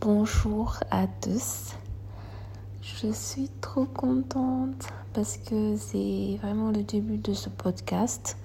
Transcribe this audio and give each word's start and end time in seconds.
Bonjour 0.00 0.80
à 0.90 1.06
tous. 1.06 1.74
Je 2.82 3.12
suis 3.12 3.48
trop 3.60 3.84
contente 3.84 4.88
parce 5.12 5.36
que 5.36 5.76
c'est 5.76 6.38
vraiment 6.42 6.70
le 6.70 6.82
début 6.82 7.18
de 7.18 7.34
ce 7.34 7.48
podcast. 7.48 8.36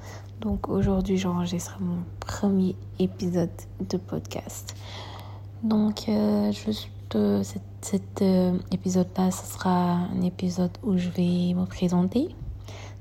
Donc 0.42 0.70
aujourd'hui, 0.70 1.18
j'enregistre 1.18 1.78
mon 1.80 2.04
premier 2.20 2.76
épisode 3.00 3.50
de 3.90 3.98
podcast. 3.98 4.76
Donc, 5.64 6.08
euh, 6.08 6.52
juste 6.52 6.90
cet, 7.82 8.22
euh, 8.22 8.58
épisode-là, 8.72 9.32
ce 9.32 9.54
sera 9.54 9.72
un 10.14 10.22
épisode 10.22 10.78
où 10.84 10.98
je 10.98 11.10
vais 11.10 11.54
me 11.56 11.66
présenter. 11.66 12.36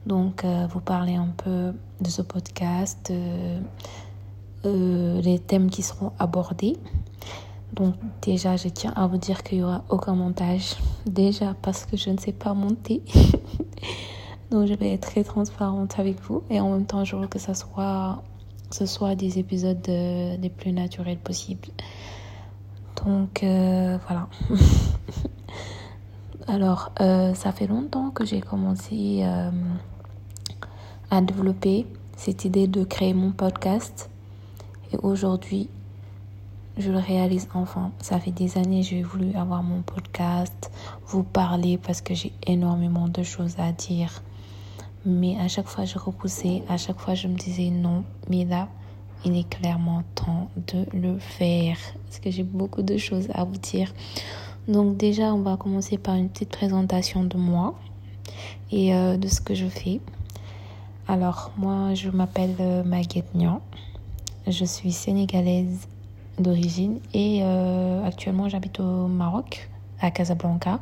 Donc, 0.07 0.45
euh, 0.45 0.67
vous 0.71 0.81
parler 0.81 1.17
un 1.17 1.29
peu 1.37 1.75
de 2.01 2.09
ce 2.09 2.23
podcast, 2.23 3.13
les 4.65 5.39
thèmes 5.39 5.71
qui 5.71 5.83
seront 5.83 6.13
abordés. 6.19 6.77
Donc 7.77 7.95
déjà, 8.22 8.56
je 8.56 8.68
tiens 8.68 8.93
à 8.96 9.07
vous 9.07 9.18
dire 9.18 9.43
qu'il 9.43 9.58
n'y 9.58 9.64
aura 9.64 9.84
aucun 9.89 10.14
montage. 10.14 10.76
Déjà 11.07 11.54
parce 11.62 11.86
que 11.86 11.96
je 11.96 12.11
ne 12.11 12.18
sais 12.18 12.32
pas 12.32 12.54
monter. 12.54 13.03
Donc 14.50 14.67
je 14.67 14.75
vais 14.75 14.93
être 14.93 15.08
très 15.08 15.25
transparente 15.25 15.98
avec 15.98 16.20
vous. 16.22 16.43
Et 16.50 16.61
en 16.61 16.72
même 16.72 16.86
temps, 16.86 17.04
je 17.04 17.17
veux 17.17 17.26
que 17.26 17.39
ce 17.39 17.54
soit 18.86 19.14
des 19.14 19.39
épisodes 19.39 19.86
les 19.86 20.53
plus 20.57 20.72
naturels 20.72 21.18
possibles. 21.18 21.68
Donc 23.04 23.43
euh, 23.43 23.98
voilà. 24.06 24.29
Alors, 26.48 26.93
euh, 27.00 27.34
ça 27.34 27.53
fait 27.53 27.67
longtemps 27.67 28.11
que 28.11 28.25
j'ai 28.25 28.40
commencé 28.40 29.20
euh, 29.22 29.50
à 31.11 31.20
développer 31.20 31.86
cette 32.17 32.45
idée 32.45 32.69
de 32.69 32.84
créer 32.84 33.14
mon 33.14 33.33
podcast. 33.33 34.08
Et 34.92 34.97
aujourd'hui, 35.03 35.69
je 36.78 36.91
le 36.91 36.98
réalise 36.98 37.48
enfin. 37.55 37.91
Ça 38.00 38.20
fait 38.20 38.30
des 38.30 38.58
années 38.58 38.83
j'ai 38.83 39.03
voulu 39.03 39.34
avoir 39.34 39.62
mon 39.62 39.83
podcast, 39.83 40.70
vous 41.06 41.23
parler 41.23 41.78
parce 41.78 42.01
que 42.01 42.14
j'ai 42.14 42.33
énormément 42.47 43.09
de 43.09 43.23
choses 43.23 43.55
à 43.59 43.73
dire. 43.73 44.23
Mais 45.05 45.39
à 45.39 45.48
chaque 45.48 45.69
fois 45.69 45.84
je 45.84 45.98
repoussais, 45.98 46.62
à 46.69 46.77
chaque 46.77 46.98
fois 46.98 47.14
je 47.14 47.28
me 47.28 47.36
disais 47.36 47.70
non, 47.70 48.05
mais 48.28 48.45
là 48.45 48.69
il 49.25 49.36
est 49.36 49.48
clairement 49.48 50.03
temps 50.14 50.51
de 50.69 50.84
le 50.92 51.19
faire 51.19 51.78
parce 52.05 52.19
que 52.19 52.31
j'ai 52.31 52.42
beaucoup 52.42 52.83
de 52.83 52.97
choses 52.97 53.29
à 53.33 53.45
vous 53.45 53.56
dire. 53.56 53.92
Donc 54.69 54.97
déjà 54.97 55.33
on 55.34 55.41
va 55.41 55.56
commencer 55.56 55.97
par 55.97 56.17
une 56.17 56.29
petite 56.29 56.51
présentation 56.51 57.25
de 57.25 57.36
moi 57.36 57.75
et 58.70 58.95
euh, 58.95 59.17
de 59.17 59.29
ce 59.29 59.41
que 59.41 59.55
je 59.55 59.67
fais. 59.67 60.01
Alors 61.08 61.53
moi 61.56 61.95
je 61.95 62.11
m'appelle 62.11 62.56
euh, 62.61 62.84
Maguette 62.84 63.34
Nian. 63.34 63.62
Je 64.47 64.64
suis 64.64 64.92
sénégalaise 64.92 65.89
d'origine 66.39 67.01
et 67.15 67.41
euh, 67.42 68.05
actuellement 68.05 68.48
j'habite 68.48 68.81
au 68.81 69.06
Maroc, 69.06 69.69
à 70.01 70.11
Casablanca. 70.11 70.81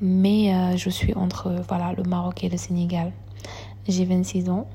Mais 0.00 0.54
euh, 0.54 0.76
je 0.76 0.90
suis 0.90 1.14
entre 1.14 1.54
voilà, 1.68 1.92
le 1.94 2.02
Maroc 2.02 2.44
et 2.44 2.48
le 2.48 2.56
Sénégal. 2.56 3.12
J'ai 3.88 4.04
26 4.04 4.50
ans. 4.50 4.66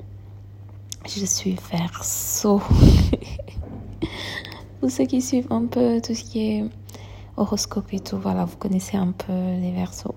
Je 1.08 1.26
suis 1.26 1.58
verso. 1.72 2.62
Pour 4.80 4.90
ceux 4.90 5.06
qui 5.06 5.22
suivent 5.22 5.52
un 5.52 5.66
peu 5.66 6.02
tout 6.02 6.16
ce 6.16 6.24
qui 6.24 6.40
est 6.40 6.64
horoscope 7.38 7.94
et 7.94 8.00
tout, 8.00 8.18
voilà, 8.18 8.46
vous 8.46 8.58
connaissez 8.58 8.98
un 8.98 9.12
peu 9.12 9.32
les 9.32 9.72
versos. 9.72 10.16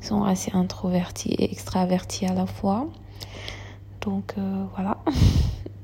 Ils 0.00 0.06
sont 0.06 0.24
assez 0.24 0.50
introvertis 0.52 1.30
et 1.30 1.50
extravertis 1.50 2.26
à 2.26 2.34
la 2.34 2.46
fois. 2.46 2.86
Donc 4.02 4.34
euh, 4.36 4.64
voilà. 4.74 4.98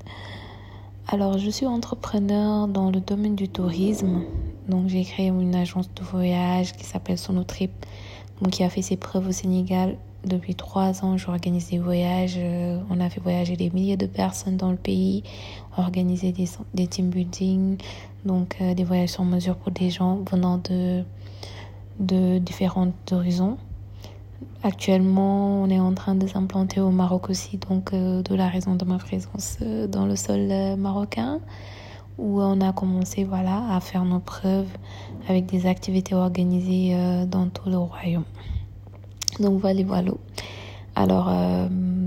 Alors, 1.07 1.37
je 1.37 1.49
suis 1.49 1.65
entrepreneur 1.65 2.67
dans 2.67 2.89
le 2.89 3.01
domaine 3.01 3.35
du 3.35 3.49
tourisme. 3.49 4.21
Donc, 4.69 4.87
j'ai 4.87 5.03
créé 5.03 5.27
une 5.27 5.55
agence 5.55 5.89
de 5.93 6.03
voyage 6.03 6.73
qui 6.73 6.85
s'appelle 6.85 7.17
Sonotrip, 7.17 7.71
donc 8.41 8.53
qui 8.53 8.63
a 8.63 8.69
fait 8.69 8.81
ses 8.81 8.95
preuves 8.95 9.27
au 9.27 9.31
Sénégal. 9.31 9.97
Depuis 10.23 10.55
trois 10.55 11.03
ans, 11.03 11.17
j'organise 11.17 11.69
des 11.71 11.79
voyages. 11.79 12.35
Euh, 12.37 12.79
on 12.89 12.99
a 13.01 13.09
fait 13.09 13.19
voyager 13.19 13.57
des 13.57 13.71
milliers 13.71 13.97
de 13.97 14.05
personnes 14.05 14.55
dans 14.55 14.69
le 14.71 14.77
pays, 14.77 15.23
organiser 15.77 16.31
des, 16.31 16.47
des 16.75 16.87
team 16.87 17.09
building, 17.09 17.77
donc 18.23 18.55
euh, 18.61 18.75
des 18.75 18.83
voyages 18.83 19.09
sur 19.09 19.25
mesure 19.25 19.55
pour 19.55 19.71
des 19.71 19.89
gens 19.89 20.19
venant 20.29 20.59
de, 20.59 21.03
de 21.99 22.37
différents 22.37 22.91
horizons. 23.11 23.57
Actuellement, 24.63 25.63
on 25.63 25.69
est 25.71 25.79
en 25.79 25.93
train 25.95 26.13
de 26.13 26.27
s'implanter 26.27 26.79
au 26.79 26.91
Maroc 26.91 27.31
aussi, 27.31 27.57
donc 27.57 27.93
euh, 27.93 28.21
de 28.21 28.35
la 28.35 28.47
raison 28.47 28.75
de 28.75 28.85
ma 28.85 28.99
présence 28.99 29.57
euh, 29.63 29.87
dans 29.87 30.05
le 30.05 30.15
sol 30.15 30.47
euh, 30.51 30.75
marocain, 30.75 31.39
où 32.19 32.39
on 32.41 32.61
a 32.61 32.71
commencé 32.71 33.23
voilà, 33.23 33.63
à 33.71 33.79
faire 33.79 34.05
nos 34.05 34.19
preuves 34.19 34.69
avec 35.27 35.47
des 35.47 35.65
activités 35.65 36.13
organisées 36.13 36.95
dans 37.27 37.47
tout 37.47 37.69
le 37.69 37.77
royaume. 37.77 38.25
Donc 39.39 39.59
voilà, 39.59 39.81
voilà. 39.83 40.11
Alors, 40.95 41.31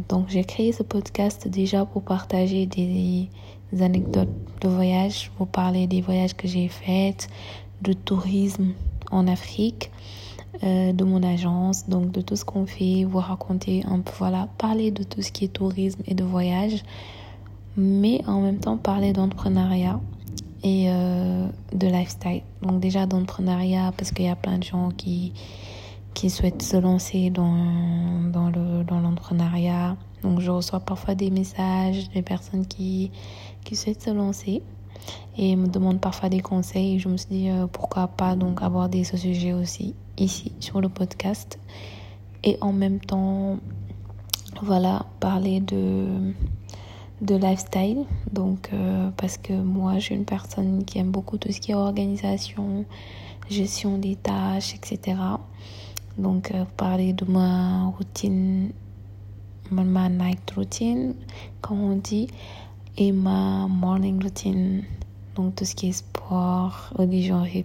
donc 0.09 0.27
j'ai 0.28 0.44
créé 0.44 0.71
ce 0.73 0.84
podcast 0.84 1.49
déjà 1.49 1.84
pour 1.84 2.03
partager 2.03 2.67
des, 2.67 3.28
anecdotes 3.81 4.28
de 4.61 4.69
voyage, 4.69 5.33
pour 5.37 5.49
parler 5.49 5.89
des 5.89 6.00
voyages 6.00 6.34
que 6.34 6.47
j'ai 6.47 6.69
faits, 6.69 7.28
de 7.83 7.93
tourisme 7.93 8.75
en 9.15 9.27
Afrique. 9.27 9.91
Euh, 10.63 10.93
de 10.93 11.03
mon 11.03 11.25
agence, 11.25 11.89
donc 11.89 12.13
de 12.13 12.21
tout 12.21 12.37
ce 12.37 12.45
qu'on 12.45 12.65
fait, 12.65 13.03
vous 13.03 13.19
raconter 13.19 13.85
un 13.89 13.99
peu, 13.99 14.13
voilà, 14.19 14.49
parler 14.57 14.93
de 14.93 15.03
tout 15.03 15.21
ce 15.21 15.33
qui 15.33 15.45
est 15.47 15.49
tourisme 15.49 16.01
et 16.07 16.15
de 16.15 16.23
voyage, 16.23 16.85
mais 17.77 18.23
en 18.29 18.41
même 18.41 18.59
temps 18.59 18.77
parler 18.77 19.13
d'entrepreneuriat 19.13 19.99
et 20.63 20.87
euh, 20.89 21.49
de 21.73 21.87
lifestyle. 21.89 22.43
Donc 22.63 22.79
déjà 22.79 23.05
d'entrepreneuriat 23.05 23.93
parce 23.97 24.13
qu'il 24.13 24.27
y 24.27 24.29
a 24.29 24.37
plein 24.37 24.59
de 24.59 24.63
gens 24.63 24.91
qui, 24.97 25.33
qui 26.15 26.31
souhaitent 26.31 26.63
se 26.63 26.77
lancer 26.77 27.31
dans, 27.31 28.31
dans, 28.33 28.51
le, 28.51 28.85
dans 28.85 29.01
l'entrepreneuriat. 29.01 29.97
Donc 30.23 30.39
je 30.41 30.53
reçois 30.53 30.79
parfois 30.79 31.17
des 31.17 31.31
messages 31.31 32.11
des 32.11 32.23
personnes 32.23 32.67
qui, 32.67 33.11
qui 33.65 33.75
souhaitent 33.75 34.03
se 34.03 34.11
lancer 34.11 34.63
et 35.37 35.56
me 35.56 35.66
demandent 35.66 36.00
parfois 36.00 36.28
des 36.28 36.41
conseils. 36.41 36.99
Je 36.99 37.09
me 37.09 37.16
suis 37.16 37.28
dit 37.28 37.50
euh, 37.50 37.66
pourquoi 37.66 38.09
pas 38.09 38.37
donc 38.37 38.62
aborder 38.62 39.05
ce 39.05 39.16
sujet 39.16 39.53
aussi 39.53 39.94
ici 40.19 40.53
sur 40.60 40.81
le 40.81 40.88
podcast. 40.88 41.59
Et 42.43 42.59
en 42.60 42.72
même 42.72 43.00
temps 43.00 43.59
voilà 44.62 45.06
parler 45.21 45.60
de 45.60 46.32
de 47.21 47.34
lifestyle. 47.37 48.05
Donc 48.32 48.71
euh, 48.72 49.10
parce 49.16 49.38
que 49.38 49.53
moi 49.53 49.94
je 49.94 50.05
suis 50.05 50.15
une 50.15 50.25
personne 50.25 50.84
qui 50.84 50.99
aime 50.99 51.11
beaucoup 51.11 51.38
tout 51.38 51.53
ce 51.53 51.61
qui 51.61 51.72
est 51.72 51.75
organisation 51.75 52.84
gestion 53.50 53.99
des 53.99 54.16
tâches 54.16 54.75
etc 54.75 55.16
donc 56.19 56.53
euh, 56.53 56.65
parler 56.76 57.12
de 57.12 57.25
ma 57.25 57.87
routine 57.97 58.71
ma 59.71 60.09
night 60.09 60.50
routine 60.53 61.15
comme 61.61 61.81
on 61.81 61.97
dit 61.97 62.28
et 62.97 63.12
ma 63.12 63.66
morning 63.69 64.22
routine 64.22 64.84
donc 65.34 65.56
tout 65.56 65.65
ce 65.65 65.75
qui 65.75 65.88
est 65.88 65.93
sport 65.93 66.91
religion 66.94 67.44
et, 67.44 67.65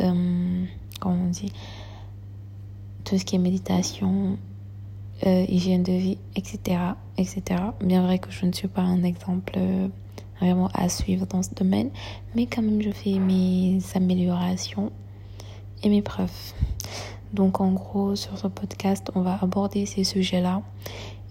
euh, 0.00 0.64
comme 1.00 1.26
on 1.26 1.30
dit, 1.30 1.52
tout 3.04 3.18
ce 3.18 3.24
qui 3.24 3.36
est 3.36 3.38
méditation, 3.38 4.38
euh, 5.26 5.44
hygiène 5.48 5.82
de 5.82 5.92
vie, 5.92 6.18
etc., 6.36 6.78
etc. 7.18 7.42
Bien 7.80 8.02
vrai 8.02 8.18
que 8.18 8.30
je 8.30 8.46
ne 8.46 8.52
suis 8.52 8.68
pas 8.68 8.82
un 8.82 9.02
exemple 9.02 9.54
euh, 9.56 9.88
vraiment 10.40 10.68
à 10.74 10.88
suivre 10.88 11.26
dans 11.26 11.42
ce 11.42 11.54
domaine, 11.54 11.90
mais 12.34 12.46
quand 12.46 12.62
même 12.62 12.82
je 12.82 12.90
fais 12.90 13.18
mes 13.18 13.78
améliorations 13.94 14.92
et 15.82 15.88
mes 15.88 16.02
preuves. 16.02 16.30
Donc 17.32 17.60
en 17.60 17.72
gros, 17.72 18.14
sur 18.14 18.36
ce 18.36 18.46
podcast, 18.46 19.10
on 19.14 19.22
va 19.22 19.38
aborder 19.40 19.86
ces 19.86 20.04
sujets-là 20.04 20.62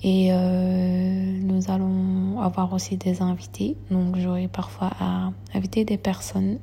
et 0.04 0.30
euh, 0.32 1.40
nous 1.44 1.70
allons 1.70 2.40
avoir 2.42 2.74
aussi 2.74 2.98
des 2.98 3.22
invités. 3.22 3.78
Donc 3.92 4.18
j'aurai 4.18 4.48
parfois 4.48 4.90
à 5.00 5.32
inviter 5.54 5.86
des 5.86 5.98
personnes 5.98 6.58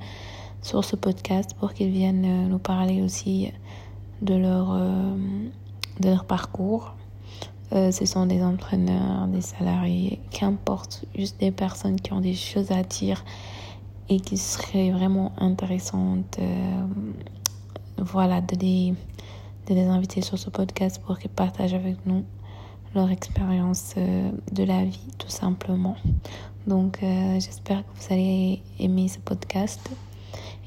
sur 0.60 0.84
ce 0.84 0.96
podcast 0.96 1.54
pour 1.58 1.72
qu'ils 1.72 1.90
viennent 1.90 2.24
euh, 2.24 2.48
nous 2.48 2.58
parler 2.58 3.00
aussi 3.00 3.52
de 4.22 4.34
leur, 4.34 4.72
euh, 4.72 6.16
parcours. 6.26 6.94
Ce 7.70 8.06
sont 8.06 8.24
des 8.24 8.42
entraîneurs, 8.42 9.26
des 9.26 9.42
salariés, 9.42 10.20
qu'importe, 10.30 11.04
juste 11.14 11.38
des 11.38 11.50
personnes 11.50 12.00
qui 12.00 12.14
ont 12.14 12.20
des 12.22 12.32
choses 12.32 12.70
à 12.70 12.82
dire 12.82 13.22
et 14.08 14.20
qui 14.20 14.38
seraient 14.38 14.90
vraiment 14.90 15.32
intéressantes. 15.36 16.38
voilà, 17.98 18.40
de 18.40 18.56
les, 18.56 18.94
de 19.68 19.74
les 19.74 19.86
inviter 19.86 20.22
sur 20.22 20.38
ce 20.38 20.50
podcast 20.50 21.02
pour 21.04 21.18
qu'ils 21.18 21.30
partagent 21.30 21.74
avec 21.74 21.96
nous 22.06 22.24
leur 22.94 23.10
expérience 23.10 23.94
de 23.96 24.64
la 24.64 24.84
vie, 24.84 25.12
tout 25.18 25.28
simplement. 25.28 25.96
Donc, 26.66 27.00
j'espère 27.00 27.84
que 27.84 28.00
vous 28.00 28.14
allez 28.14 28.62
aimer 28.78 29.08
ce 29.08 29.18
podcast. 29.18 29.90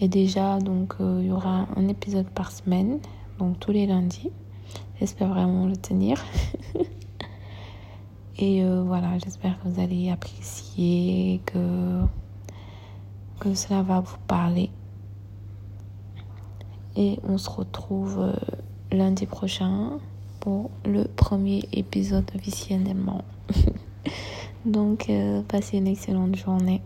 Et 0.03 0.07
déjà, 0.07 0.57
donc, 0.57 0.95
euh, 0.99 1.19
il 1.21 1.27
y 1.27 1.31
aura 1.31 1.67
un 1.75 1.87
épisode 1.87 2.27
par 2.27 2.51
semaine, 2.51 2.97
donc 3.37 3.59
tous 3.59 3.71
les 3.71 3.85
lundis. 3.85 4.31
J'espère 4.99 5.29
vraiment 5.29 5.67
le 5.67 5.77
tenir. 5.77 6.17
Et 8.39 8.63
euh, 8.63 8.81
voilà, 8.81 9.19
j'espère 9.19 9.61
que 9.61 9.67
vous 9.67 9.79
allez 9.79 10.09
apprécier, 10.09 11.39
que 11.45 12.01
cela 13.53 13.83
va 13.83 13.99
vous 13.99 14.17
parler. 14.27 14.71
et 16.95 17.19
on 17.23 17.37
se 17.37 17.49
retrouve 17.49 18.33
lundi 18.91 19.25
prochain 19.25 19.99
pour 20.39 20.69
le 20.85 21.05
premier 21.05 21.63
épisode 21.73 22.25
officiellement. 22.35 23.23
Donc, 24.65 25.09
passez 25.47 25.77
une 25.77 25.87
excellente 25.87 26.35
journée. 26.35 26.80